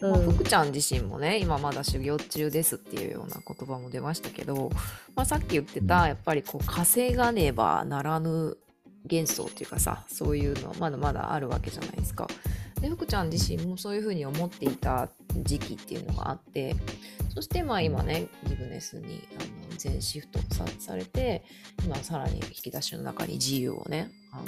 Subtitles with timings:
[0.00, 4.70] まあ、福ちゃん自身もね今まだ修行中ですっていうような言葉も出ましたけど、
[5.16, 8.56] まあ、さっき言ってたやっぱりこう稼がねばならぬ
[9.10, 12.28] 幻想っていうかさそういうのまだまだあるわけじゃないですか。
[12.80, 15.08] で福ちゃん自身もそういうふうに思っていた
[15.42, 16.76] 時期っていうのがあって
[17.34, 21.42] そしてまあ今ねギブネスにあの全シフトさされて
[21.84, 24.44] 今さらに引き出しの中に自由をねあの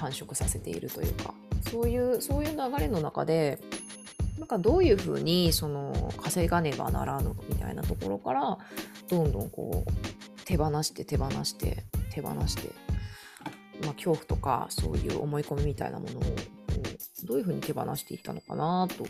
[0.00, 1.34] 繁殖させているというか
[1.70, 3.60] そういうそういう流れの中で
[4.38, 8.58] なんかどういうふうにその稼がねばならぬみたいなところから
[9.10, 12.70] どんどんこう手放して手放して手放して、
[13.82, 16.22] まあ、恐怖とかそういう思い込みみたいなものを
[17.24, 19.08] どういうふうに手放していったのかなとい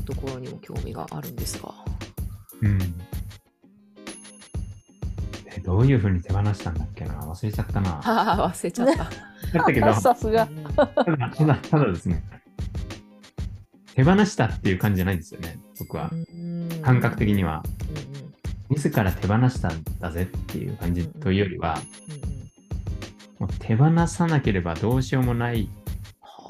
[0.00, 1.72] うところにも興味があるんですが。
[2.62, 2.78] うん
[5.52, 7.14] えどういうふうに手放したんだっけな？
[7.22, 8.00] 忘れちゃったな。
[8.52, 8.96] 忘れちゃった。
[8.96, 9.10] だっ
[9.52, 10.48] たけど、 さすが。
[10.76, 12.22] ただですね、
[14.00, 16.10] 手放したっていう感じじゃないんですよね、僕は。
[16.80, 17.62] 感覚的には。
[18.70, 21.76] 自ら手放したんだぜっていう感じというよりは、
[23.38, 25.68] もう手放さなければどうしようもない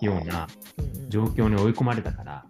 [0.00, 0.46] ような
[1.08, 2.44] 状況に追い込まれたから、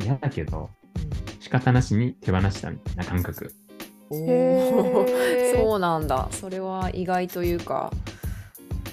[0.00, 0.70] 嫌だけど、
[1.40, 3.52] 仕方なしに手放したみたいな感覚。
[4.10, 5.04] お
[5.56, 6.28] そうなんだ。
[6.30, 7.92] それは意外というか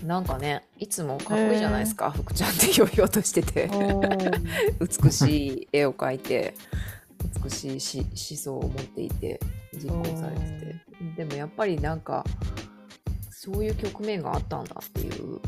[0.04, 3.70] なんかねいつもかっこいいじゃないですか福ちゃんってひょひょとしてて。
[5.04, 6.54] 美しい絵を描いて
[7.44, 8.08] 美しいし思
[8.38, 9.40] 想を持っていて
[9.74, 10.82] 実行されてて。
[11.18, 12.24] でもやっぱりなんか
[13.30, 15.40] そういう局面があったんだっていう。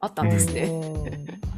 [0.00, 0.68] あったんですね。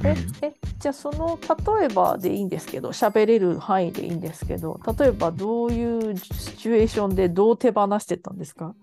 [0.05, 1.39] ええじゃあその
[1.79, 8.75] 例えばでいいんですけど喋れる範囲でいいんですけど例えばどういうシチュエーションでどう手放してたんですか？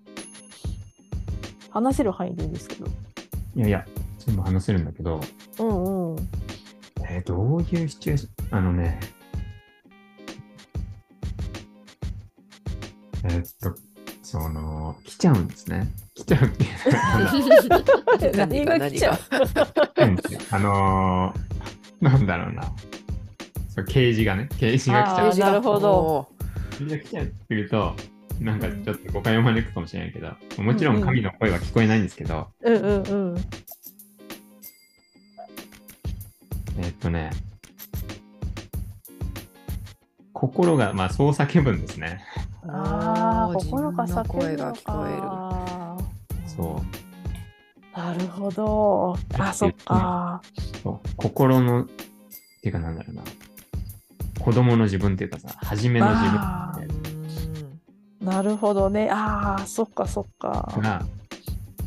[1.74, 2.86] 話せる範囲でいいんですけど。
[3.56, 3.86] いやいや、
[4.20, 5.20] 全部話せるんだけど、
[5.60, 6.20] うんうん。
[7.10, 8.58] えー、どういうシチュエーション？
[8.58, 9.00] あのね、
[13.24, 13.75] えー、っと、
[14.22, 15.88] その、来ちゃうんですね。
[16.14, 16.68] 来ちゃうってい
[18.31, 18.38] う。
[18.38, 18.80] 何が？
[18.90, 19.18] 来ちゃう？
[20.52, 22.64] あのー、なんだろうな。
[23.70, 25.52] そう刑事がね、刑事が来ちゃう。
[25.52, 26.30] なるほど。
[26.78, 27.96] 刑事が来ちゃうっていうと、
[28.40, 33.38] なんかちょっと誤解を招くかもしれないけど、もちろん神の声は聞こえないんですけど、うんうんうん。
[36.80, 37.32] えっとね、
[40.34, 42.22] 心が、まあ、そう叫ぶんですね。
[42.68, 46.50] ああ、心が叫ぶ声が聞こえる。
[46.50, 46.82] そ
[47.96, 47.98] う。
[47.98, 49.18] なるほど。
[49.38, 50.42] あ、そっか。
[50.82, 51.88] そう心の、っ
[52.62, 53.24] ていうかなんだろうな。
[54.40, 56.38] 子供の自分っていうかさ、初めの自分、ね。
[56.38, 57.12] な
[58.41, 59.09] るほどね。
[59.11, 60.73] ああ、そっかそっか。
[60.78, 61.03] が、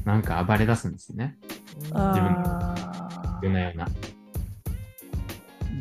[0.04, 1.36] なんか暴れ出すんですね。
[1.80, 3.88] 自分の夜な夜な。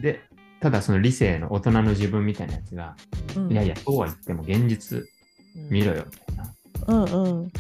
[0.01, 0.21] で、
[0.59, 2.95] ただその理性の大人の自分みたいなやつが、
[3.35, 5.03] うん、いやいや、そうは言っても現実
[5.69, 6.53] 見ろよ、みたいな。
[6.87, 7.51] うんうん。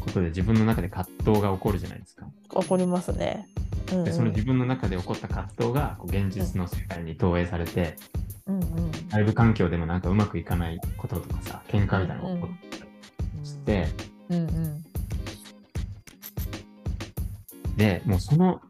[0.00, 2.26] ことで自分の中で葛藤が起こるじゃないですか。
[2.60, 3.46] 起こりますね。
[3.92, 7.96] うんうん、でその自分の中で起こった葛藤がこう現実の世界に投影されて、
[8.50, 12.90] うんうん、ライブ環境でもなんかうまくいかないこととかさ喧嘩みたいなこったり
[13.44, 13.86] して、
[14.28, 14.84] うんうん、
[17.76, 18.60] でもうその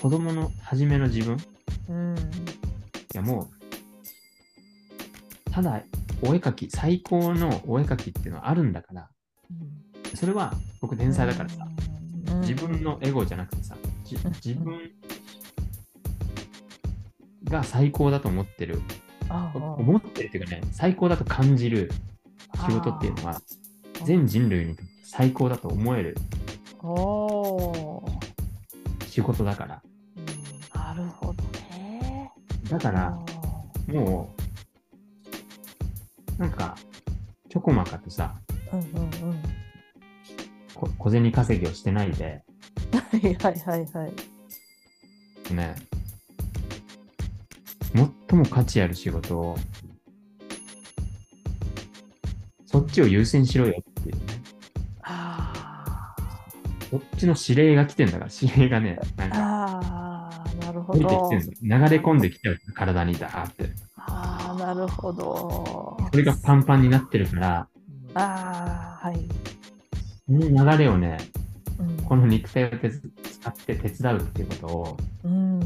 [0.00, 1.36] 子供の初めの自分、
[1.88, 2.20] うん、い
[3.14, 3.48] やも
[5.46, 5.82] うただ
[6.22, 9.08] お絵描き最高のお絵描きっていうのはあるんだから、
[9.50, 11.68] うん、それは僕天才だからさ、
[12.32, 14.90] うん、自分のエゴじゃなくてさ自分
[17.44, 18.82] が最高だと思ってる
[19.30, 21.90] 思ってるっていうかね、最高だと感じる
[22.66, 23.40] 仕事っていうのは、
[24.04, 26.16] 全人類にとって最高だと思える
[29.06, 29.82] 仕事だから。
[30.74, 31.42] なるほど
[31.76, 32.30] ね。
[32.70, 33.18] だから、
[33.88, 34.34] も
[36.38, 36.76] う、なんか、
[37.48, 38.34] ちょこまかとさ、
[38.72, 39.42] うんうんうん、
[40.98, 42.42] 小銭稼ぎをしてないで、
[42.92, 45.54] はいはいはいはい。
[45.54, 45.74] ね、
[48.28, 49.56] 最も価値ある仕事を、
[52.66, 54.22] そっちを優先しろよっていうね。
[55.02, 56.14] あ
[56.90, 61.30] そっちの指令が来てんだから、指令がね、なんか、あなるほど。
[61.30, 63.70] 流れ込んできちゃう、体にだーって。
[63.96, 65.96] ああ、なるほど。
[66.10, 67.68] それがパンパンになってるから、
[68.12, 69.20] ああ、はい。
[70.26, 71.16] その流れをね、
[71.78, 75.60] うん、この肉体を使って手伝うっていうことを、うん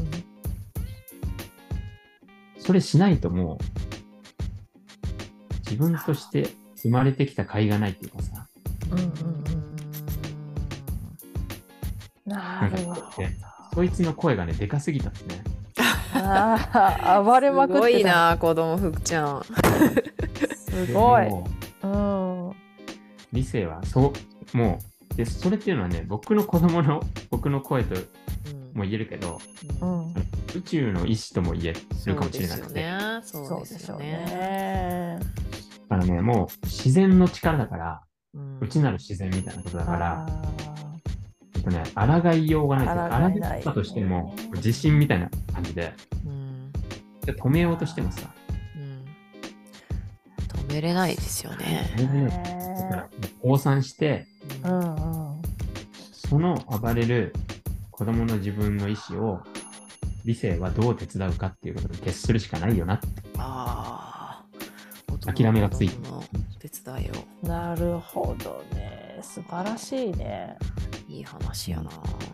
[2.63, 3.63] それしないともう、
[5.69, 8.47] 自分として生まれてきた甲斐がないっていうかさ。
[8.89, 9.09] うんうんう
[12.29, 12.31] ん。
[12.31, 13.03] なるほど。
[13.73, 15.43] そいつの声がね、でかすぎたんですね。
[16.13, 17.81] ああ、暴れまくってた。
[17.81, 18.03] すごい。
[18.05, 19.43] な、子供福ちゃん。
[20.55, 21.29] すごい。
[21.29, 21.47] も
[21.83, 22.49] うん。
[22.51, 22.55] う
[23.33, 24.13] 理性は、そ
[24.53, 24.79] う、も
[25.11, 28.07] う、で、それっていうのはね、僕の子供の、僕の声とうん
[28.73, 29.39] も言えるけど、
[29.81, 30.13] ううんん。
[30.55, 31.73] 宇宙の意志とも言え
[32.05, 32.83] るかもしれなくて。
[32.83, 34.05] だそうでしょうですよね。
[34.05, 35.19] ね。
[35.89, 38.01] からね、もう自然の力だから、
[38.33, 40.27] うん内なる自然みたいなことだからあ、
[41.55, 42.83] えっとね、抗いようがな
[43.29, 45.93] いというか、抗ったとしても、自信みたいな感じで、
[46.25, 46.71] うん
[47.25, 48.33] で止めようとしてもさ、
[48.75, 49.05] うん
[50.67, 51.93] 止めれないですよね。
[51.95, 53.09] 止めれないーだから、
[53.41, 54.25] 降参して、
[54.63, 54.95] ううんん
[55.35, 55.41] うん。
[56.11, 57.33] その暴れる
[57.93, 59.39] 子供の自分の意思を、
[60.25, 63.07] 理性はどう手伝うかっていうことに徹するしかないよなって。
[63.37, 64.43] あ
[65.21, 65.31] あ。
[65.31, 66.23] 諦めがつい子供の
[66.59, 67.47] 手伝いを。
[67.47, 69.19] なるほどね。
[69.21, 70.57] 素晴らしいね。
[71.07, 71.91] いい話やな。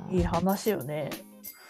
[0.10, 1.10] いい話よね。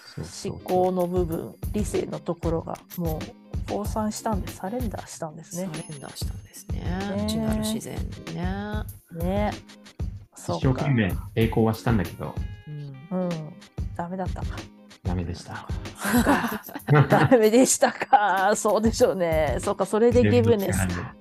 [0.06, 3.20] そうそう思考の部分、理性のところがも
[3.68, 5.86] う降参したんで、サレンダーしたんですサレね。
[5.96, 6.82] ンダーしたんですね。
[6.82, 8.84] ね内なる自然にね。
[9.24, 9.52] ね。
[10.36, 10.94] そうか一生懸。
[10.94, 12.36] 命抵抗はしたんだけど、
[12.68, 13.30] うんうん。
[14.00, 14.56] ダメだったか。
[15.04, 15.68] ダメでした。
[17.10, 18.56] ダメでしたか。
[18.56, 19.57] そうでしょうね。
[19.60, 21.13] そうか、それでギブネスか。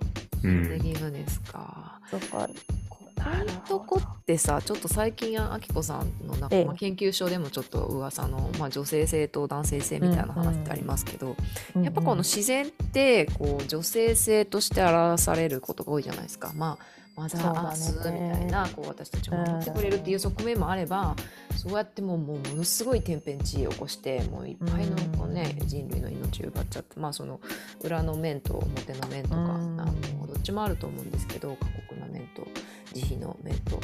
[0.44, 0.68] うん。
[0.68, 2.00] でギブネスか。
[2.08, 2.48] そうか。
[2.88, 11.34] こういうとこってさちょっと最近あきこさんのなんか、ええまあ、研究所でもちょっと噂の、まあ、女性性と男性性みたいな話ってありますけど、
[11.82, 16.52] やっぱこの自然ってこう女性性として表されることが多いじゃないですか。
[16.54, 21.16] まあマザーアースみたいな、こう私たちを守ってくれるっていう側面もあれば、
[21.56, 27.40] そうやってもうもうものすごい天変地異を起こしてもういっぱいのこう、ね、人類の命を奪っちゃってまあその
[27.82, 29.80] 裏の面と表の面とか、うん。
[29.80, 32.46] あのどっちもあると思うんですけど過酷な面と
[32.92, 33.80] 慈悲の面と。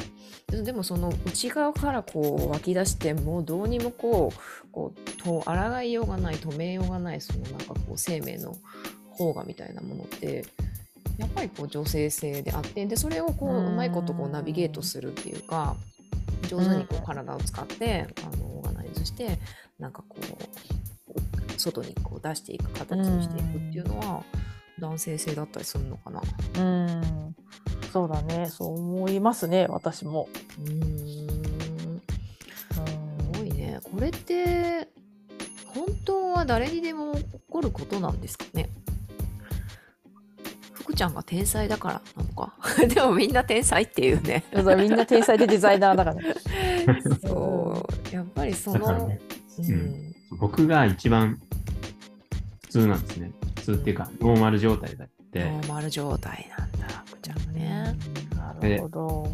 [0.47, 8.55] ででもその内側からこう湧き出してもうどうにもこうこうと抗いようがない止めようがないそのなんかこう生命の
[9.11, 10.45] 方がみたいなものって
[11.17, 15.75] やっぱりこう女性性であってでそれをこううまいことこうナビゲートするっていうか
[16.47, 19.39] 上手にこう体を使ってあのオーガナイズして
[19.79, 24.23] なんかこう外にこう出していく形にしていくっていうのは
[24.79, 26.21] 男性性だったりするのかな。
[26.57, 27.35] うん。
[27.93, 28.47] そうだね。
[28.49, 29.67] そう思いますね。
[29.69, 30.27] 私も。
[30.59, 32.01] うーんうん
[33.31, 33.79] すごいね。
[33.83, 34.89] これって
[35.67, 38.69] 本当は誰にでも起こることなんですかね？
[38.73, 38.74] 福
[40.95, 42.53] ちゃんが天才だからなのか？
[42.87, 44.43] でもみんな天才っていうね。
[44.77, 46.35] みんな天才でデザイナーだからね。
[47.21, 48.15] そう。
[48.15, 49.19] やっぱりその、ね、
[49.59, 51.39] うんうん僕が一番
[52.63, 53.31] 普通なんですね。
[53.55, 57.95] 普通っていうか、ノーマル状態だって、ノーマル状態なんだ、福ちゃんがね。
[58.35, 59.31] なるほど。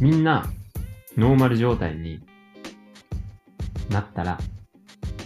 [0.00, 0.46] みんな
[1.16, 2.20] ノーマル状態に
[3.88, 4.38] なったら、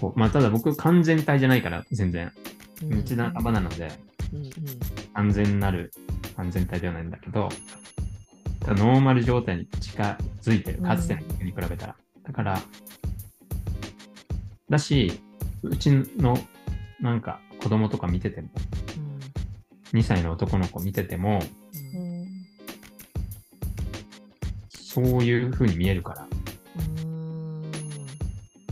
[0.01, 2.31] こうまあ、ただ僕完全体じゃないから、全然。
[2.83, 3.91] うん道半ばなので、
[4.33, 4.51] うんうん
[5.15, 5.93] 安全なる
[6.37, 7.49] 安全体ではないんだけど、
[8.67, 11.97] ノーマル状態に近づいてる、かつての時に比べたら。
[12.25, 12.61] だから、
[14.69, 15.21] だし、
[15.63, 16.37] うちの
[17.01, 18.49] なんか子供とか見てても、
[19.93, 21.41] 2歳の男の子見てても、
[24.71, 26.29] そういう風に見えるから、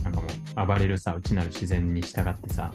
[0.03, 0.27] なんかも
[0.63, 2.73] う暴れるさ、内なる自然に従ってさ、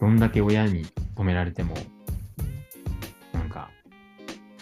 [0.00, 0.08] うん。
[0.08, 0.86] どんだけ親に
[1.18, 1.74] 止められても、
[3.32, 3.70] なんか、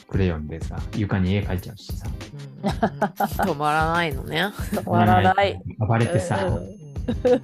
[0.08, 4.46] クレヨンでさ、床に絵描いちゃうしさ、うんうん止まらないのね。
[4.72, 5.60] 止まらない。
[5.78, 6.76] 暴れてさ、うん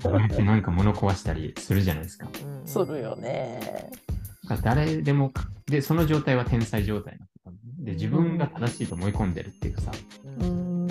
[0.02, 2.26] 暴れてなんか物壊したりするじゃないですか。
[2.26, 3.14] うんするよ。
[3.16, 3.90] ね。
[4.62, 7.18] 誰でもか、で、その状態は天才状態
[7.78, 9.92] で、自分が正しいと思い込んでるっていうかさ、
[10.40, 10.90] ううんん。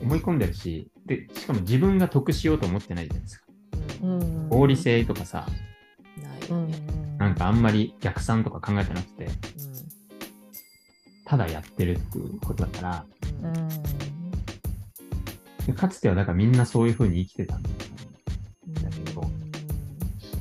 [0.00, 3.46] 思い込んでるし、で、しかも自分が得しようと思ってないじゃないですか。
[4.02, 5.46] うん合理性とかさ、
[6.50, 6.54] う。
[6.54, 7.16] ん。
[7.18, 9.28] なんかあんまり逆算とか考えてなくて、う
[11.24, 13.06] ただやってるっていうことだか
[15.66, 19.22] ら、かつてはだからみんなそういう風に生きてたんだけど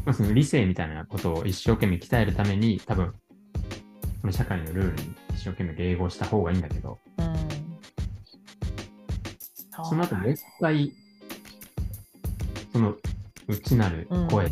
[0.06, 3.12] まあ、その理性みたいなことを一生懸命鍛えるために、多分、
[4.22, 7.36] この社会のルールに一生懸命迎合した方がいいんだけど、うん。
[9.84, 10.92] その後もう一回、
[12.72, 12.96] その
[13.48, 14.52] 内なる声、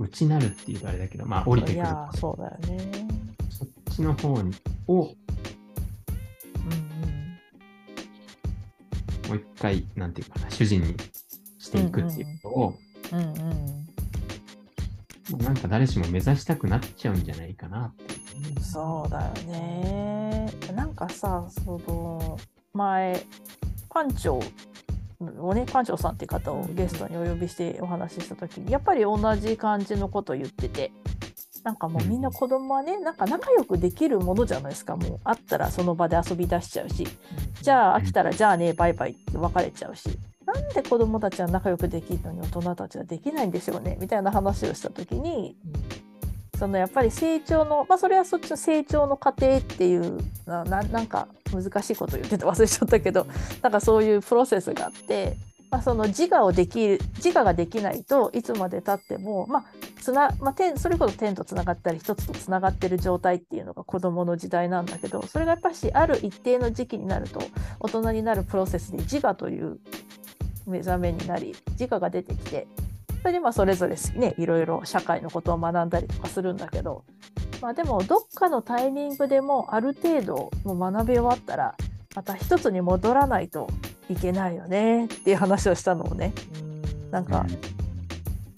[0.00, 1.76] 内なるっていうとあれだけど、まあ降りてくる。
[1.76, 3.06] いや、そうだよね。
[3.50, 4.54] そっちの方に
[4.88, 5.14] をも
[9.28, 10.96] うんう一回、なんていうかな、主人に
[11.58, 12.74] していくっていうことを、
[13.12, 13.18] うん。
[13.18, 13.36] うんうん。
[15.30, 18.60] もうなんか誰しも目指したくなっちゃうんじゃないかなって。
[18.62, 20.50] そうだよね。
[20.74, 22.38] なんかさ、その
[22.72, 23.22] 前
[23.90, 24.40] パンチョ
[25.38, 30.92] をねパンチョさんって方をゲストにお呼びしてお話しした時にやっぱり同じ感じのことを言ってて
[31.62, 37.06] なんかもうみんな子供はねなんか仲良くできるものじゃないですかもう会ったらその場で遊び出しちゃうし。
[37.62, 40.08] じゃあ飽きたらじゃあねバイバイって別れちゃうし。
[40.46, 45.56] なんで子供たちは仲良くできるのに大人たちはできないんでしょうねみたいな話をした時に
[46.60, 53.26] そのやっぱり成長のまあそれはそっちの成長の過程っていうななんか難しいこと言ってて忘れちゃったけど
[53.62, 55.38] なんかそういうプロセスがあって
[55.70, 59.64] まあ、その自我をできる自我ができないといつまでたっても、まあ
[60.00, 67.40] つなまあ、点それこそ点とつながったり一つとつながってる状態っていうのが子どもの時代なんだけどそれがやっぱしある一定の時期になると
[67.78, 69.78] 大人になるプロセスで自我という
[70.66, 72.66] 目覚めになり自我が出てきて
[73.20, 77.04] それでまあそれぞれねいろいろ社会のことを学んだりとかするんだけど、
[77.60, 81.74] まあ、でもどっかのタイミングでもある程度もう学び終わったら
[82.14, 83.68] また一つに戻らないと
[84.08, 86.32] いけないよねっていう話をしたのをね
[87.10, 87.46] なんか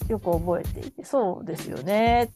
[0.07, 2.29] よく覚えていてそうですよねっ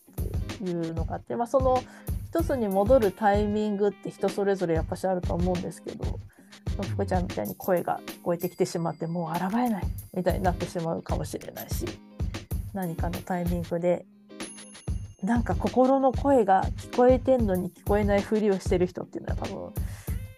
[0.57, 1.81] ていうのがあって、まあ、その
[2.29, 6.19] 一つに戻るタイミングって人それぞれやっぱしあると思うんですけど
[6.84, 11.86] 福ちゃんみたいに声が聞こえてきてしまってもう現れないみたいになってしまうかもしれないし
[12.74, 14.05] 何かのタイミングで
[15.24, 19.74] なんか心の声が聞こえてんのに聞こえないふりをしてる人っていうのは多分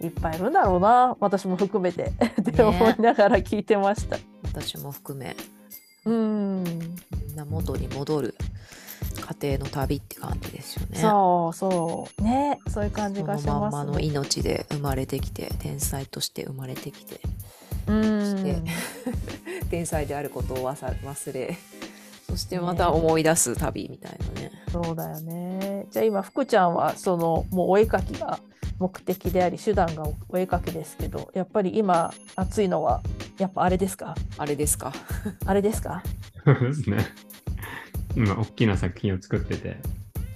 [0.02, 4.18] いっぱいいるんだろうな私も含めて って思いながら聞いてました。
[4.44, 5.36] 私も含め。
[6.06, 6.64] うん。
[6.64, 8.36] みんな元に戻る
[9.42, 11.00] 家庭の旅って感じですよね。
[11.00, 12.24] そうそう。
[12.24, 17.20] ねそういう感じがします、ね、そのまんまの命で生まれてきて天才として生まれてきて。
[17.88, 18.66] うん。
[19.70, 21.58] 天才であることを忘れ
[22.30, 24.52] そしてまた思い出す旅みたいなね。
[24.72, 25.88] そうだよね。
[25.90, 28.40] じゃあ今福ちゃんはそのもうお絵描きが
[28.78, 33.02] 目的であり手段がお絵描きですけどやっぱり今熱いのは
[33.38, 34.16] やっぱあれですか？
[34.38, 34.94] あれですか？
[35.46, 36.04] あれですか？
[36.46, 36.98] そうですね。
[38.16, 39.78] 今大きな作品を作ってて、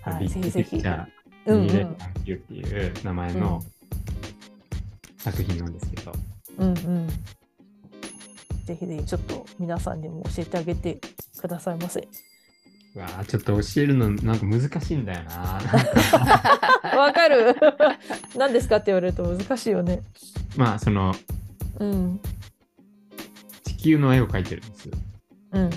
[0.01, 1.05] はいビッグピクチャー
[1.45, 3.61] うんうんに入れたっていう名前の
[5.17, 6.11] 作品なんですけど、
[6.57, 7.07] うんうん。
[8.65, 10.99] ぜひぜひちょっと皆さんにも教えてあげて
[11.39, 12.07] くださいませ。
[12.95, 15.59] うわあちょっと教えるのなんか難しいんだよな。
[16.95, 17.55] わかる
[18.37, 20.01] 何ですかって言われると難しいよね。
[20.55, 21.13] まあその
[21.79, 22.19] うん。
[23.63, 24.89] 地球の絵を描いてるんです。
[25.51, 25.69] うん。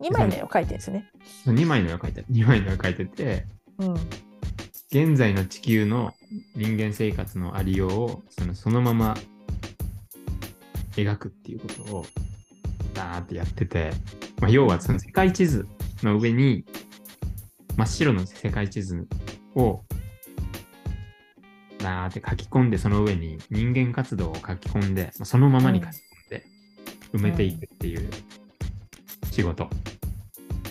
[0.00, 1.10] 2枚の絵を描いてるんですね。
[1.46, 3.46] 2枚の絵を描いて2枚の絵を描いてて、
[3.78, 3.94] うん。
[4.90, 6.12] 現在の地球の
[6.54, 9.16] 人間生活のありようをそのそのまま
[11.02, 12.06] 描くっていうことを
[12.94, 13.92] ダーってやってて、
[14.40, 15.66] まあ、要はその世界地図
[16.02, 16.64] の上に
[17.76, 19.06] 真っ白の世界地図
[19.54, 19.82] を
[21.78, 25.96] ダーって書き込んでその上に人間活動を書き込んで、まあ、そのままに書き込ん
[26.30, 26.46] で
[27.12, 28.10] 埋めていくっていう
[29.30, 29.68] 仕事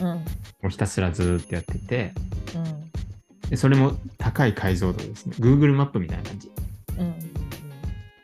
[0.01, 0.25] うん。
[0.63, 2.13] をひたすらずーっとやってて
[2.55, 3.49] うん。
[3.49, 6.51] でそれも高い解像度ですね Google マップみたいな感じ
[6.97, 7.15] うん。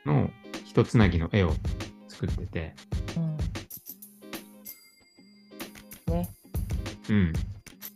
[0.05, 0.29] の
[0.65, 1.53] 一つなぎの絵を
[2.21, 2.73] 作ってて、
[3.17, 3.19] う
[6.11, 6.13] ん。
[6.13, 6.29] ね。
[7.09, 7.33] うん、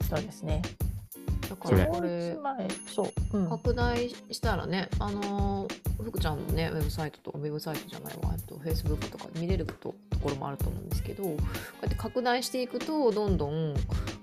[0.09, 0.61] そうですね。
[1.47, 3.37] だからこれ前そう。
[3.37, 3.49] うん。
[3.49, 11.35] 拡大したらね、あのー福ちゃんのね、ウェブサイトとか、ウェブサイトじゃないわ、えっと Facebook とか見れるとところもあると思うんですけど、こう
[11.81, 13.73] やって拡大していくと、どんどん、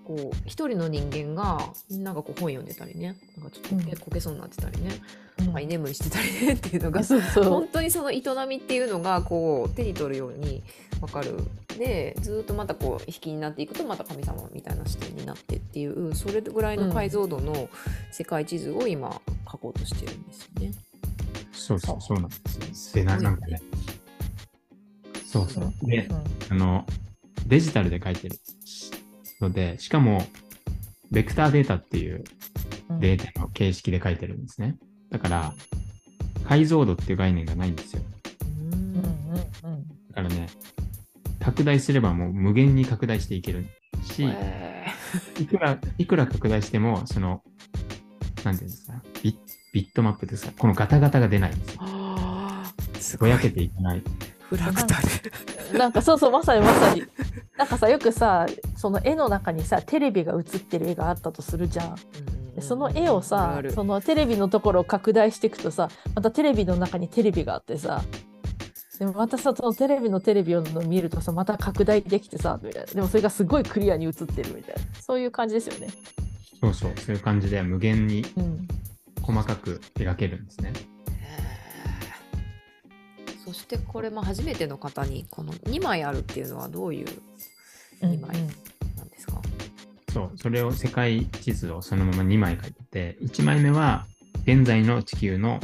[0.04, 3.99] こう、一人の人間が、なんかこう本読んでたりね、なんかちょっとこけ,、うん。
[3.99, 4.90] こけそうになってたりね、
[5.38, 5.44] うん。
[5.47, 7.44] なんか居眠りしてたりねっていうのが、 そうそう。
[7.44, 7.68] 本。
[7.68, 10.62] 当にその営みっていうのがこう手に取るように
[11.00, 11.37] 分かる。
[11.78, 17.71] でずっとまたこう引きになっていくとまた神様みたいな視点になってっていうそれぐらいの解像度の
[18.11, 20.73] 世界地図を今書こうとしてるんですよね。
[21.52, 22.00] そうそう。
[22.00, 22.35] そうなんで
[22.75, 23.04] すよ。
[23.04, 23.62] でななんかね。
[25.26, 25.73] そうそう。
[25.82, 26.09] で
[26.50, 26.87] あの
[27.47, 28.38] デジタルで書いてる
[29.42, 30.25] のでしかも
[31.11, 32.25] ベクターデータっていう
[32.88, 33.00] うん。
[33.00, 34.76] データの形式で書いてるんですね。
[35.11, 35.54] だから
[36.49, 38.02] 解像度っていう概念がないんですよ。
[40.08, 40.49] だからね
[41.40, 43.66] 拡大すればもう無限に拡大していける
[44.02, 44.87] し、へ
[45.40, 47.42] いくら、いくら拡大しても、その、
[48.44, 49.37] なんていうんですか、ビ
[49.72, 51.68] ビットマップですか、このガタガタが出ないんで
[53.00, 53.18] すよ。
[53.18, 54.02] ぼやけていかない。
[54.56, 55.00] フラクタ
[55.73, 55.78] ル。
[55.78, 57.02] なんかそうそうまさにまさに
[57.56, 61.97] なんかさよくさその絵の中にさテレビが映ってる絵があったとするじゃん。
[62.54, 68.02] でその絵をさそのテレビのところを拡大していくとさまたテレビの中にテレビがあってさ
[68.99, 75.88] でもまたさそのテレビのテレビを見るとさまた拡大できてさみたいなでもそれがすごいクリアに映ってるみたいなそういう感じですよね。
[76.61, 78.68] そうそう、そういう感じで無限にうん、
[79.23, 80.73] 細かく描けるんですね。
[80.75, 80.91] へー
[83.44, 87.06] そしてこれも初めての方にこの2枚あるっていうのはどういう
[88.00, 88.37] 2枚
[88.96, 89.40] なんですか、
[90.12, 94.06] そう、それを世界地図をそのまま2枚書いてて、1枚目は
[94.44, 95.61] 現在の地球の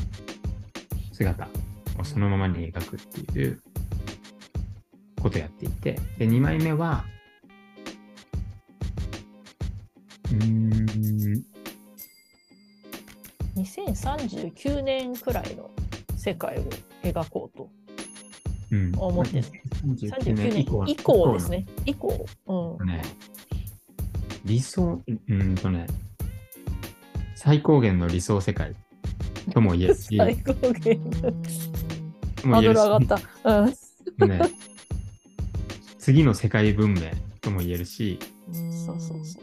[1.13, 1.49] 姿
[1.99, 3.63] をそのままに描くっていう
[5.21, 7.05] ことをやっていて、で、2枚目は、
[10.33, 11.45] うーん、
[13.57, 15.71] 2039年くらいの
[16.29, 16.63] 世界を
[17.03, 17.71] 描こうと。
[18.71, 19.45] うん、思ってる
[19.87, 21.51] 39 39年以降です。
[21.51, 21.65] ね。
[21.87, 22.27] 以降。
[22.79, 22.87] うん。
[22.87, 23.03] ね、
[24.45, 25.87] 理想、うーんとね、
[27.35, 28.75] 最高限の理想世界
[29.55, 31.01] とも言えるし、最高う限。
[32.43, 33.63] ハードル上がった。
[33.63, 34.29] うん。
[34.29, 34.41] ね、
[35.99, 37.01] 次の世界文明
[37.41, 38.19] とも言えるし、
[38.53, 39.43] そうそうそう。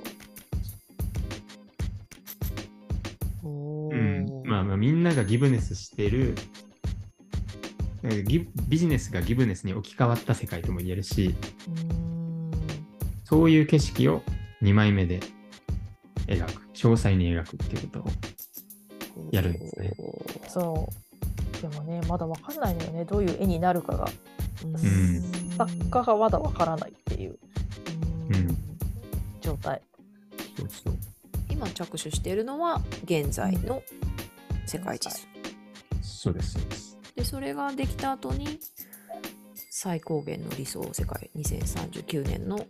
[3.44, 6.36] おうーんまあ、まあみんながギブネスしている
[8.06, 11.36] ビジネスがギブネスに置き換わった世界とも言えるし
[13.24, 14.22] そういう景色を
[14.62, 15.20] 2枚目で
[16.28, 16.66] 描く。
[16.76, 19.94] 詳細に描くっていうことをやるんですね。
[20.48, 20.90] そ
[21.58, 21.62] う。
[21.62, 23.06] でもね、まだわかんないのよね。
[23.06, 24.06] どういう絵になるかが。
[24.06, 24.08] ん。
[25.58, 27.40] 作家がまだわからないっていう。
[28.30, 28.58] うん。
[29.42, 29.82] 状態。
[30.58, 30.98] そうそう。
[31.50, 33.82] 今着手しているのは現在の
[34.66, 35.22] 世界地図。
[36.02, 38.60] そうですそうですでそれができた後に
[39.72, 42.66] 最高限の理想世界2039年の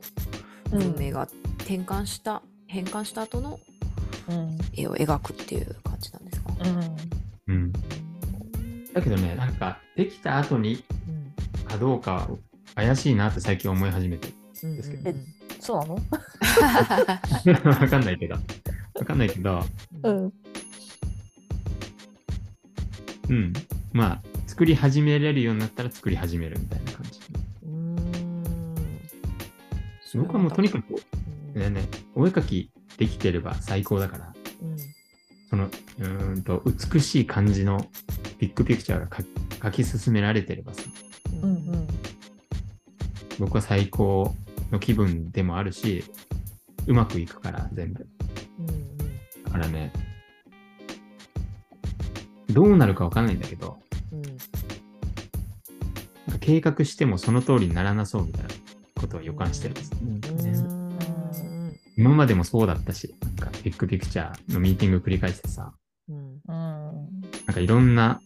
[0.70, 1.28] 文明が
[1.60, 3.60] 転換した、変換した後の
[4.28, 4.58] うん。
[4.74, 6.50] 絵を描くっていう感じなんですか、
[7.48, 7.54] うん。
[7.54, 7.72] うん。
[8.94, 11.66] だけどねなんかできた後にうん。
[11.68, 12.28] かどうか
[12.74, 14.30] 怪しいなって最近思い始めて。
[14.64, 14.76] うん。
[14.76, 15.10] ですけど。
[15.12, 15.16] え
[15.60, 15.96] そうなの？
[17.82, 18.36] わかんないけど。
[18.96, 19.64] わかんないけど。
[20.04, 20.34] うん。
[23.30, 23.54] うん。
[23.94, 27.20] まあ作り始めれるようになったら作り始めるみたいな感じ。
[27.64, 28.36] うーん。
[30.16, 30.86] 僕はもうとにかく
[31.56, 34.78] うんねね、お絵描きできてれば最高だから、うん。
[35.50, 37.90] そのうーんと美しい感じの
[38.40, 39.26] ビッグピクチャーが描
[39.60, 40.84] 描き進められてればさ、
[41.42, 41.88] うんうん。
[43.40, 44.36] 僕は最高
[44.72, 46.04] の気分でもあるし、
[46.88, 48.08] うまくいくから全部。
[48.60, 48.98] うん。
[49.44, 49.92] だからね、
[52.50, 53.78] どうなるかわかんないんだけど、
[54.16, 54.38] うん
[56.40, 58.50] 計画してもその通りにならなそうみたいな
[59.00, 60.86] ことを予感してるんです、うんねうん
[61.98, 65.74] 今までもそうだったし、なんかビッグピクチャーのミーティング繰り返してさ、
[66.10, 66.42] うんうん。
[66.46, 68.20] なんかいろんな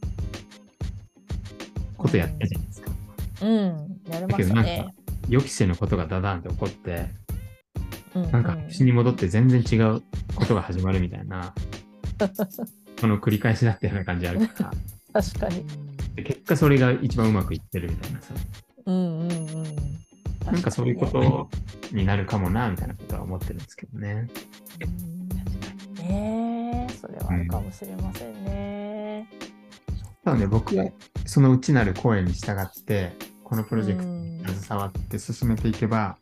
[1.96, 2.92] ことやったじゃないですか。
[3.42, 3.52] うん。
[4.10, 4.96] やりまだけどなんかしたね。
[5.30, 7.10] 予期せぬことがダダンって起こって、
[8.16, 10.02] うんなんか星に戻って全然違う
[10.36, 11.54] ことが始まるみたいな、
[13.00, 14.72] この繰り返しだったような感じあるから、
[15.14, 15.66] 確かに。
[16.16, 18.34] で結果それが一番うまくいってるみたいなさ、
[18.86, 19.64] うんうんうん。
[20.46, 21.50] なんかそういうこと
[21.92, 24.28] になるかもな、みたいなことは思ってるんですけどね。
[26.02, 29.30] ねえ、それはあるかもしれませんね。
[30.24, 30.86] ただね、僕は
[31.26, 36.18] その内なる声に従って、このプロジェクトうんに携わって進めていけば、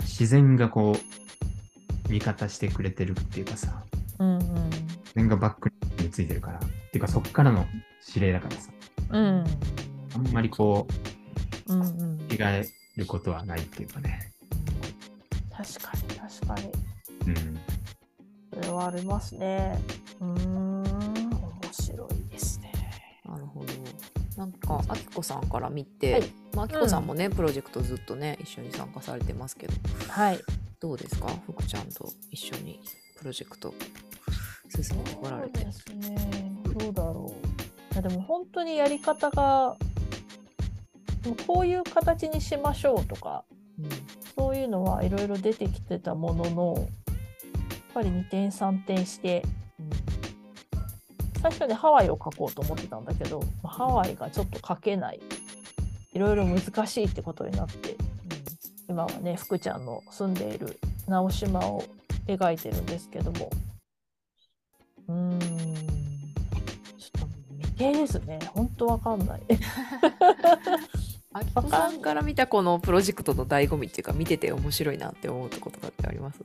[0.00, 3.84] 自然がこう、味方してくれてるっていうかさ、
[4.18, 7.66] うん自然がバックについてるから、っていうかそっからの
[8.06, 8.70] 指令だからさ、
[9.10, 9.22] うん。
[9.22, 9.44] うん。
[10.14, 10.86] あんまりこ
[11.68, 12.20] う、うんうん。
[12.30, 14.32] 違えることはないっていうかね。
[15.50, 16.72] 確かに確かに。
[17.26, 17.58] うん。
[18.54, 19.78] それはありますね。
[20.20, 20.82] うーん。
[20.82, 22.72] 面白いですね。
[23.24, 23.72] なるほど。
[24.36, 26.22] なんか、あきこさんから見て、はい
[26.54, 29.74] まあ、あきこさんもね、プロジェクトずっとね、一緒に参加されてますけど、
[30.08, 30.40] はい。
[30.80, 31.28] どうですか？
[31.46, 32.80] 福ちゃんと一緒に
[33.18, 33.74] プロジェクト
[34.70, 35.60] 進めてこられて。
[35.60, 36.52] そうですね。
[36.78, 37.34] どうだろ
[37.90, 37.92] う。
[37.92, 39.76] いやでも本当にやり方が、
[41.24, 43.44] もうこういう形にしましょうとか、
[44.36, 46.86] そういうのはいろいろ出てきてたものの、やっ
[47.94, 49.42] ぱり二転三転して、
[51.42, 55.20] 最初にハワイを描こうと思ってたんだけど、まあハワイがちょっと描けない。
[56.12, 57.96] いろいろ難しいってことになって、
[58.88, 61.84] 今はね、福ちゃんの住んでいる直島を
[62.26, 63.50] 描いてるんですけども、
[65.10, 67.26] うーん、ちょっと
[67.58, 68.38] 未定ですね。
[68.54, 69.40] 本当わかんない。
[71.32, 76.38] あきこさんから見たこのプロジェクトの醍醐味っていうか見てて面白いなって思うとことかってあります？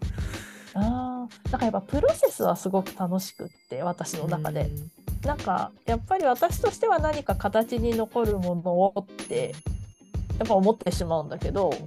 [0.73, 4.69] ああ、だからやっぱプロセスはすごく楽しくって、私の中で。
[5.23, 9.55] なんかやっぱり私としては何か形に残るものをって
[10.37, 11.81] やっぱ思ってしまうんだけどやっ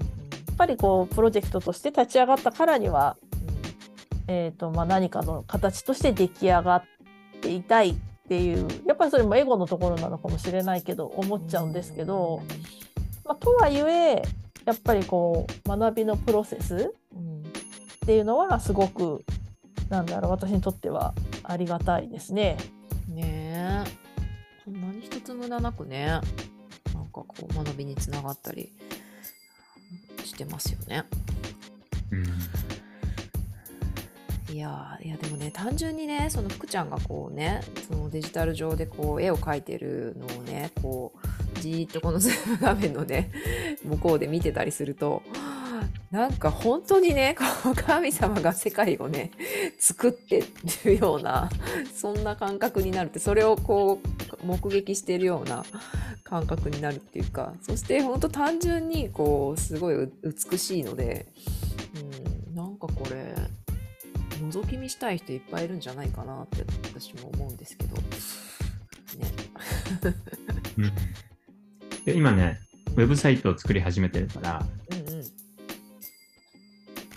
[0.56, 3.16] ぱりこうプロジェクトとして立ち上がったからには、
[4.28, 6.84] えーとまあ、何かの形として出来上がっ
[7.40, 7.94] ていたいっ
[8.28, 12.42] ていうやっぱりそれもエゴのところなのかもしれないけど思っちゃうんですけど、
[13.24, 14.22] まあ、とはいえ
[14.66, 16.92] やっぱりこう学びのプロセス
[18.04, 19.24] っていうのはすごく
[19.88, 22.58] なんだろう私にとってはありがたいですね。
[23.08, 26.30] ねえ何一つ無駄なくねなんか
[27.12, 28.74] こう学びにつながったり
[30.22, 31.04] してますよね。
[32.12, 32.57] うん
[34.50, 41.12] いやいやでもね単純にねその福ちゃんがこうねそのデジタル上でこう絵を描いてるのをねこ
[41.56, 43.30] うじーっとこのズーム画面のね
[43.84, 45.22] 向こうで見てたりすると
[46.10, 49.30] なんか本当にねこう神様が世界をね
[49.78, 50.42] 作って
[50.84, 51.50] るような
[51.94, 54.00] そんな感覚になるってそれをこ
[54.42, 55.64] う目撃しているような
[56.24, 61.26] 感覚になるっていうかそして本当単純にこうすごい美しいので、
[62.48, 63.34] うん、なんかこれ
[64.50, 67.96] 覗き見したい人いっぱいいるんじゃないかなって私も思うんですけど。
[67.96, 68.02] ね。
[70.78, 70.92] うん
[72.04, 72.58] で今ね、
[72.96, 75.24] ウェブサイトを作り始めてるから、うんうん。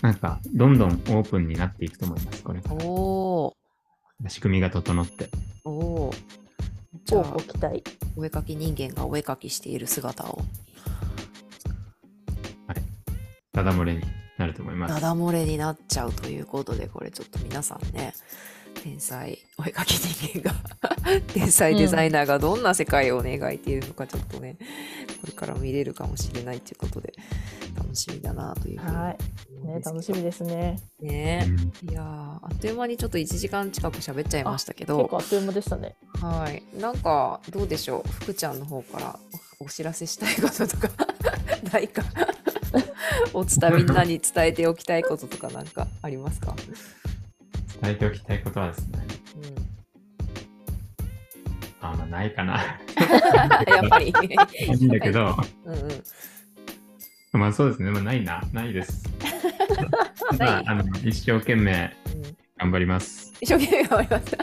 [0.02, 2.84] なんか、どんどんオープンになっていくと思います、これから。
[2.84, 4.28] おー。
[4.28, 5.30] 仕組みが整って。
[5.64, 6.14] おお。
[7.06, 7.82] じゃあ期待。
[8.16, 10.42] お絵かき人間がお絵かきしている姿を、
[13.52, 14.02] ダダ漏れに
[14.42, 14.94] なると思います。
[14.94, 18.14] ダダ漏れになっちゃうということで、これちょっと皆さんね、
[18.82, 24.56] 天才お絵かき人間が、 天才デザイナーがどんな世界をね、描いているのかちょっとね、
[25.20, 27.12] これから見れるかもしれないということで、
[27.76, 29.18] 楽しみだなというふうにはい。
[29.66, 30.80] ね、楽しみですね。
[31.00, 31.46] ね
[31.82, 35.94] うんいやーあっという間にちょっと1時間近く喋っちゃいましたけ結ど構あっという間でしたね。
[36.20, 38.08] はいなんかどうでしょう？
[38.08, 39.18] 福ちゃんの方から
[39.60, 40.88] おお知らせしたいこととか
[41.72, 42.02] ないか
[43.32, 46.54] お伝えみんなに伝えておきたいこととかなんかありますか、
[47.82, 48.98] 伝えておきたいことはですね、
[51.80, 52.54] うん、あまあ、ないかな。
[53.66, 54.06] やっぱり。
[54.06, 54.12] い
[54.66, 57.40] いんだけど、うんうん。
[57.40, 59.02] まあそうですね、まあ、ないな、ないです。
[60.38, 62.01] まあ、あの一生懸命うん
[62.62, 63.32] 頑張ります。
[63.40, 64.36] 一生懸命頑張りまし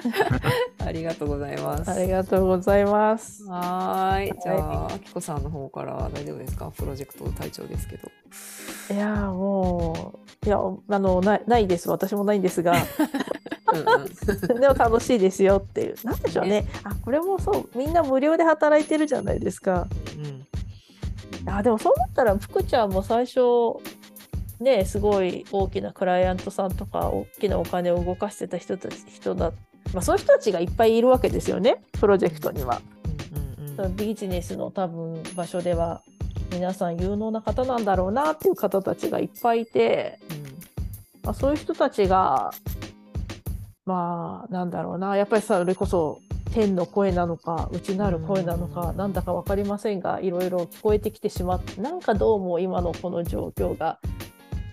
[0.77, 3.45] た ありがとうございますありがとうございます。
[3.45, 6.69] はーいじゃああきこさんの方から大丈夫ですか？
[6.75, 8.09] プロジェクト隊長ですけど
[8.93, 11.89] いやーもう、いや、あの、ないないです。
[11.89, 12.73] 私もないんですが、
[13.71, 13.79] うん
[14.51, 15.95] うんでも楽しいですよっていう。
[16.03, 16.65] なんでしょうね。
[16.83, 17.77] あ、これもそう。
[17.77, 19.87] みんな無料で働いてるじゃないですか。
[20.17, 20.45] うん
[21.45, 23.39] あ、でもそう思ったら、福ちゃんも最初、
[24.59, 29.51] ね、すごい大きなクライアントさんとか、大きなお金を動かしてた人たち、人だ。
[29.93, 32.81] まあ、そういう人たちがいっぱいいるわけですよね、プロジェクトには。
[33.33, 36.01] うんうんビジネスの多分場所では
[36.51, 40.19] 皆さん有能な方なんだろうなっていう方たちがいっぱいいて、
[41.23, 42.51] まあ、そういう人たちが
[43.85, 46.19] まあなんだろうなやっぱりさそれこそ
[46.53, 53.99] 天の声なのか内なる声なのかうんなんだか分かりませんがいろいろ聞こえてきてしまってなんかどうも今のこの状況が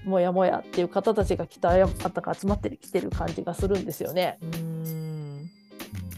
[0.06, 4.38] もやもやっていう方たちが来た方が集まってきてる感じがするんですよね。
[4.40, 4.54] うん。
[4.54, 5.06] うん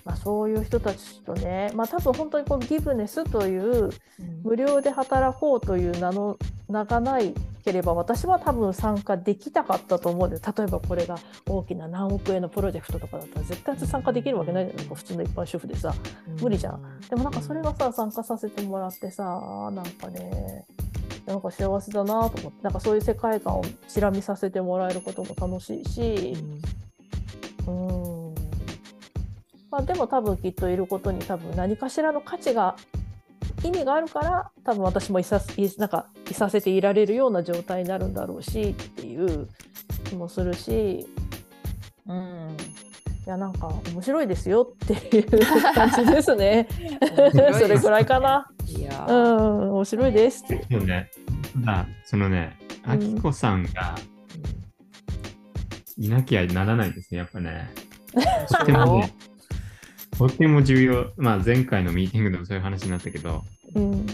[0.09, 3.91] まあ、そういう人たちとね、まあ、多分本当にこのギブネスという
[4.43, 14.95] 無料で働こうという名の名がないければ私は多分参加できなかったと思うんで例えばこれが大きな何億円のプロジェクトとかだったら絶対参加できるわけないじゃないか。
[14.95, 15.95] 普通の一般主婦でさ
[16.41, 17.01] 無理じゃん。
[17.11, 19.25] でもなんかそれがさ参加させてもらってさ
[19.75, 20.65] なんかね
[21.29, 26.35] なんか幸せだなと思ってなんかそういう世界観をちら見させてもらえることも楽しいし、
[27.67, 28.35] うん。
[29.71, 32.77] まあ、でも多分きっといることに多分何かしらの価値が
[33.63, 39.49] 意味があるから多分私もいさいなんかいさせていられるような状態になるんだろうしっていう
[40.05, 41.07] 気もするし、
[42.07, 42.57] うん、
[43.29, 46.67] いやなんか面白いですよっていう感じですね。
[47.59, 48.49] それくらいかな。
[48.65, 50.65] いやうーん、面白いですって。
[50.67, 51.11] でもね、
[51.63, 53.97] ただ、そのね、うんあきこさんが
[55.99, 57.69] いなきゃならないですね、やっぱね。
[58.49, 59.13] とてもね、
[60.17, 61.13] とても重要。
[61.19, 64.07] まあ、前回のミーティングでもそういう話になったけど、うん、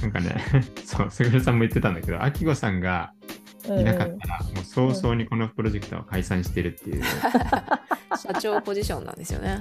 [0.00, 0.44] なんかね、
[0.86, 3.14] そう、すぐるさんも言ってたんだけど、あきこさんが
[3.64, 7.02] いなかったら、もう早々にこのプロジェクトは解散してるっていう、
[8.16, 9.58] 社長ポジションなんですよ ね。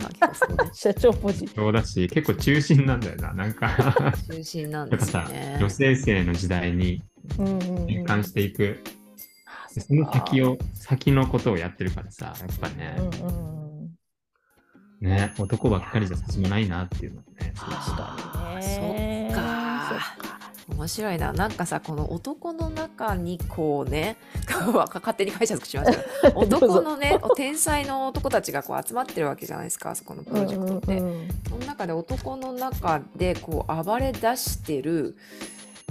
[0.73, 1.47] 社長ポジ。
[1.47, 3.33] そうだし、結構中心なんだよな。
[3.33, 5.57] なんか、中心なんですね。
[5.59, 7.01] 女性性の時代に
[7.37, 7.59] うんうんうん。
[7.83, 8.83] 転換していく、
[9.75, 13.49] でその先を、先のことをやってるからさ、やっぱね、うんうん
[15.01, 20.28] ね、男ばっかりじゃ進まないなっていうのね、そうあーねそっか
[20.75, 21.33] 面白いな。
[21.33, 30.97] なんかさ、この男の中にこうね、 勝手に解釈しました 男のね、天才の男たちがこう集まってるわけじゃないですか、そこのプロジェクトって。
[30.97, 35.15] うんうんうんそ中で男の中でこう暴れ出してる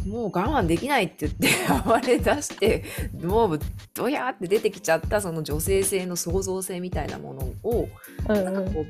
[0.07, 1.49] もう我慢できないって言って
[1.85, 2.85] 暴れ出して
[3.23, 3.61] もう
[3.95, 7.89] ドヤーって出てきちゃったその女性性の創造性みたいなものを、
[8.29, 8.87] うんうん、なんかこう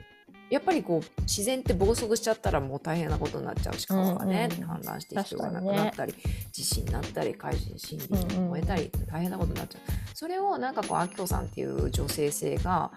[0.50, 6.18] やっぱりこう自然って暴走しちゃったらもう大変なことになっちゃうし川がね、うんうん、氾濫して人が亡くなったり、ね、
[6.52, 9.82] 地震になったり海心森林が燃えたり、大変なことになっちゃう。
[10.14, 12.90] それをなんかこうあきこさんっていう女性性が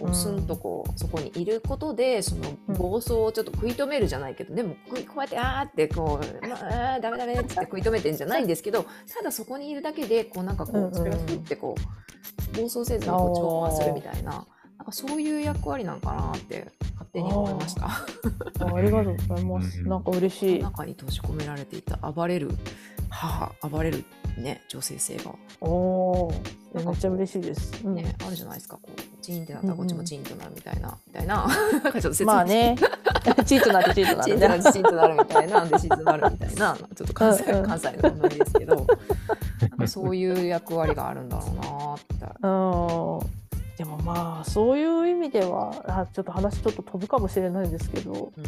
[0.00, 8.86] こうスンとこうそこにいることでその暴走をちょっと食い止めるじゃないけどでもこうやってあーってこう、まあ、ダメダメって食い止めてんじゃないんですけど
[9.16, 14.46] ただそこにいるだけでこうなんかこうそれがふってこう暴走せずにこう調和するみたいな。
[14.84, 17.86] なんかそういう役割なんかなって勝手に思いました。
[17.86, 18.04] あ
[18.76, 19.82] ありがとうございます。
[19.82, 20.62] なんか嬉しい。
[20.62, 22.50] 中に閉じ込められていた暴れる
[23.08, 24.04] 母、暴れる
[24.36, 25.34] ね女性性が。
[25.62, 25.68] お
[26.28, 26.34] お、
[26.74, 27.82] めっちゃ嬉しいです。
[27.82, 28.76] ね、あるじゃないですか。
[28.82, 31.46] こうチーンってなったらこっちもチーンとなるみたいな、みたいな。
[31.72, 32.76] なんかちょっとまあね。
[33.46, 34.24] チーンとなってチーンとなる。
[34.24, 38.86] チーンとなってチーンとなるみたいな、で静まるみたいな、ちょっと関西関西のノリですけど、
[39.86, 42.36] そういう役割があるんだろうなって。
[42.42, 42.48] う
[43.26, 43.33] ん。
[43.76, 48.44] でもまあそういう意味ではあちょっと話ちょっと飛ぶかもしれないんですけど、うん、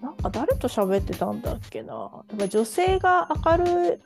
[0.00, 2.10] なんか誰と喋ってたんだっけな。
[2.48, 3.98] 女性が明るい明るいっ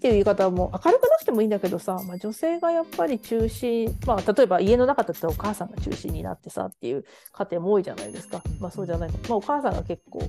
[0.00, 9.10] ていう言い方も明るくなくてもいいんだけどさ、まあ、女性がやっぱり中心、まあ、例えば家の中だったらお母さんが中心になってさっていう家庭も多いじゃないですか、まあ、そうじゃない。
[9.10, 10.20] か、まあ、お母さんが結構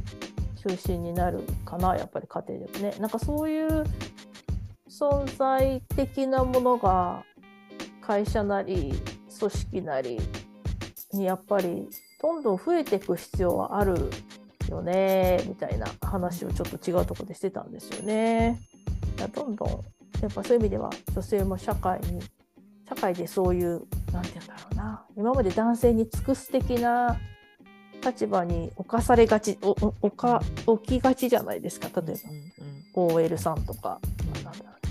[0.68, 2.94] 中心になるかなやっぱり家庭でもね。
[3.00, 3.86] なんかそういう
[4.88, 7.24] 存在的なものが
[8.02, 8.94] 会社なり
[9.38, 10.20] 組織なり
[11.14, 11.88] にやっぱり
[12.22, 14.10] どんどん増えていく必要はある
[14.70, 18.60] よねみたいな話をちょっと違うとこでしてたんですよね。
[19.34, 19.70] どんどん
[20.22, 22.22] やっぱそういう意味では女性も社会に
[22.88, 27.20] 社会でそういう何て言うんだろうな今まで男性に尽くす的な
[28.04, 30.42] 立場に侵されがちおおか
[30.86, 32.30] 起きがちじゃないですか例えば、
[32.96, 34.00] うんうん、OL さんとか、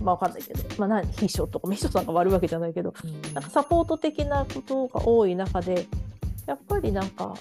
[0.07, 5.89] まあ、わかんないけど、まあ何、秘書とか、秘書さんが悪いわけじゃないけど、うん、なんかサポート的なことが多い中で、
[6.47, 7.35] やっぱりなんか、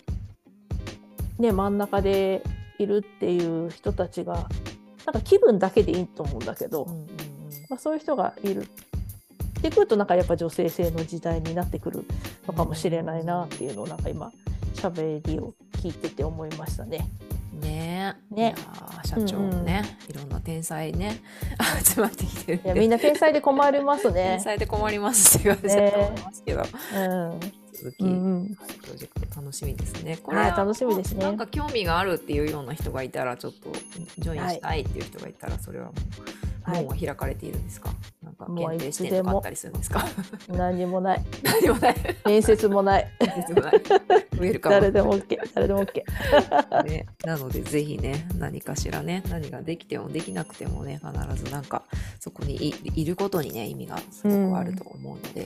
[1.38, 2.42] ね、真ん中で
[2.80, 4.50] いるっていう人たちが、
[5.06, 6.88] なんか気分だけでいいと思うんだけど、
[7.70, 8.68] まあ、そういう人がいるっ
[9.62, 12.04] てくると、なんかやっぱ女性性の時代になってくる
[12.48, 14.32] のかもしれないなっていうのを、なんか今、
[14.74, 17.08] 喋りを聞いてて思いましたね。
[17.60, 18.16] ね。
[18.32, 18.56] ね。
[19.06, 21.22] 社長もね、うん、いろんな天才ね
[21.84, 22.62] 集まってきてる。
[22.64, 24.24] いやみんな天才で困りますね。
[24.38, 27.40] 天才で困りますって言われちゃうと思いますけど、うん。
[27.74, 30.18] 続き、うん、プロジェクト楽しみですね。
[30.18, 31.24] これは楽しみですね。
[31.24, 33.72] なんか興味があるっていうような人がいたら、ちょっと
[34.18, 37.94] ジョインしたいっていう人がいたら、それはもう、門は開かれているんですか？
[38.46, 40.06] か限定してとかあったりするんですか？
[40.50, 41.26] 何もない。
[41.44, 41.96] 何もない。
[42.26, 43.08] 面接もない。
[43.20, 43.82] 面接もない。
[44.62, 45.38] 誰でも OK。
[45.54, 46.84] 誰でも OK。
[46.86, 51.84] ね、なのでぜひね、何かしらね、何ができてもできなくてもね、必ずなんか
[52.20, 55.42] そこにいることにね、意味がすごくあると思うので、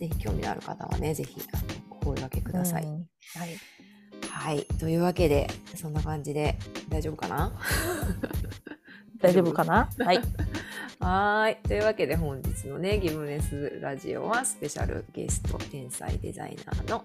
[0.00, 1.40] うん、ぜひ興味のある方はね、ぜひ
[1.90, 2.84] お声掛けください。
[2.84, 2.98] うん、は
[3.46, 3.56] い。
[4.30, 4.64] はい。
[4.78, 6.56] というわけで、そんな感じで
[6.88, 7.52] 大丈夫かな？
[9.20, 9.88] 大丈夫かな？
[9.98, 10.20] はい。
[11.00, 11.58] はい。
[11.66, 17.04] というわけで本日のね、ギブネスラジオはスペシャルゲスト、天才デザイナーの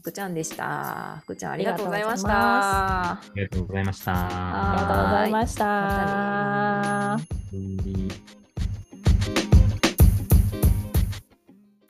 [0.00, 1.18] 福ちゃんでした。
[1.24, 3.10] 福ちゃんありがとうございました。
[3.12, 4.12] ありがとうございました。
[4.14, 5.64] ありがとうございました。
[5.64, 8.45] またね